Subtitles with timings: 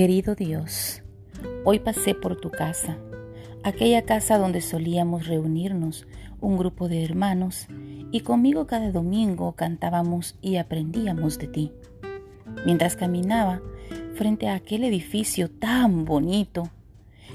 [0.00, 1.02] Querido Dios,
[1.62, 2.96] hoy pasé por tu casa,
[3.62, 6.06] aquella casa donde solíamos reunirnos
[6.40, 7.66] un grupo de hermanos
[8.10, 11.72] y conmigo cada domingo cantábamos y aprendíamos de ti.
[12.64, 13.60] Mientras caminaba
[14.14, 16.70] frente a aquel edificio tan bonito,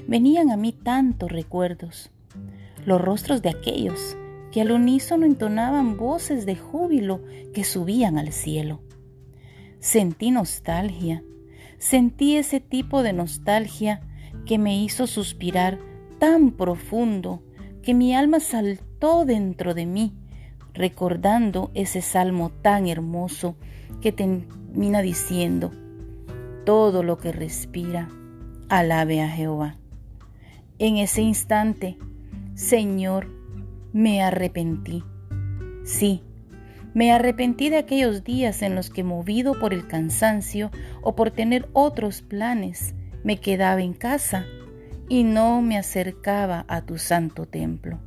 [0.08, 2.10] venían a mí tantos recuerdos,
[2.84, 4.16] los rostros de aquellos
[4.50, 7.20] que al unísono entonaban voces de júbilo
[7.54, 8.80] que subían al cielo.
[9.78, 11.22] Sentí nostalgia
[11.78, 14.00] Sentí ese tipo de nostalgia
[14.46, 15.78] que me hizo suspirar
[16.18, 17.42] tan profundo
[17.82, 20.14] que mi alma saltó dentro de mí,
[20.72, 23.56] recordando ese salmo tan hermoso
[24.00, 25.72] que termina diciendo,
[26.64, 28.08] todo lo que respira,
[28.68, 29.76] alabe a Jehová.
[30.78, 31.96] En ese instante,
[32.54, 33.28] Señor,
[33.92, 35.04] me arrepentí.
[35.84, 36.22] Sí,
[36.96, 40.70] me arrepentí de aquellos días en los que, movido por el cansancio
[41.02, 44.46] o por tener otros planes, me quedaba en casa
[45.06, 48.00] y no me acercaba a tu santo templo.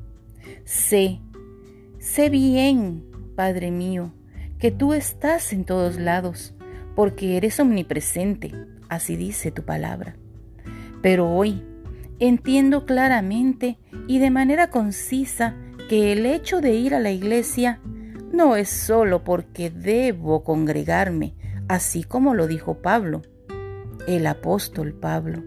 [0.66, 1.20] Sé,
[2.00, 4.12] sé bien, Padre mío,
[4.58, 6.56] que tú estás en todos lados,
[6.96, 8.56] porque eres omnipresente,
[8.90, 10.16] así dice tu palabra.
[11.04, 11.64] Pero hoy
[12.18, 15.56] entiendo claramente y de manera concisa
[15.90, 17.80] que el hecho de ir a la iglesia
[18.40, 21.34] no es solo porque debo congregarme,
[21.68, 23.22] así como lo dijo Pablo,
[24.08, 25.44] el apóstol Pablo.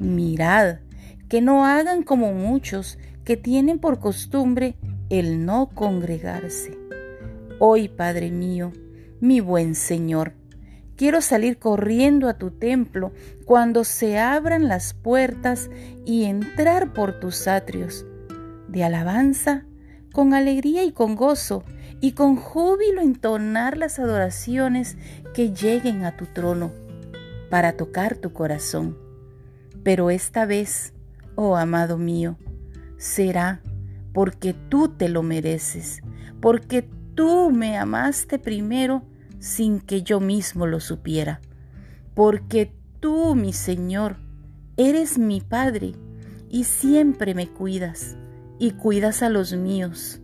[0.00, 0.78] Mirad,
[1.28, 4.74] que no hagan como muchos que tienen por costumbre
[5.10, 6.76] el no congregarse.
[7.60, 8.72] Hoy, Padre mío,
[9.20, 10.32] mi buen Señor,
[10.96, 13.12] quiero salir corriendo a tu templo
[13.44, 15.70] cuando se abran las puertas
[16.04, 18.04] y entrar por tus atrios
[18.66, 19.67] de alabanza
[20.18, 21.62] con alegría y con gozo,
[22.00, 24.96] y con júbilo entonar las adoraciones
[25.32, 26.72] que lleguen a tu trono
[27.50, 28.98] para tocar tu corazón.
[29.84, 30.92] Pero esta vez,
[31.36, 32.36] oh amado mío,
[32.96, 33.62] será
[34.12, 36.02] porque tú te lo mereces,
[36.40, 36.82] porque
[37.14, 39.04] tú me amaste primero
[39.38, 41.40] sin que yo mismo lo supiera,
[42.14, 44.16] porque tú, mi Señor,
[44.76, 45.92] eres mi Padre
[46.50, 48.16] y siempre me cuidas
[48.58, 50.20] y cuidas a los míos.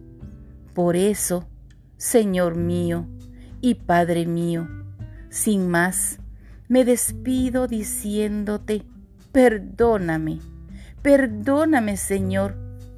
[0.75, 1.49] Por eso,
[1.97, 3.06] Señor mío
[3.61, 4.69] y Padre mío,
[5.31, 6.19] sin más,
[6.69, 8.84] me despido diciéndote,
[9.33, 10.41] perdóname,
[11.03, 12.56] perdóname Señor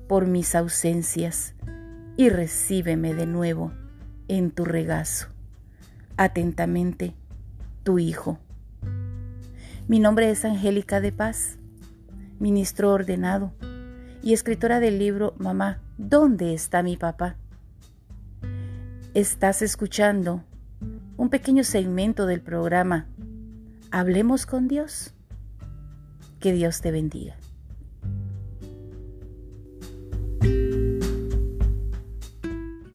[0.08, 1.54] por mis ausencias
[2.16, 3.72] y recíbeme de nuevo
[4.28, 5.28] en tu regazo.
[6.16, 7.14] Atentamente,
[7.82, 8.38] tu Hijo.
[9.86, 11.58] Mi nombre es Angélica de Paz,
[12.38, 13.52] ministro ordenado
[14.26, 17.36] y escritora del libro Mamá, ¿dónde está mi papá?
[19.14, 20.42] Estás escuchando
[21.16, 23.06] un pequeño segmento del programa
[23.92, 25.14] Hablemos con Dios.
[26.40, 27.36] Que Dios te bendiga.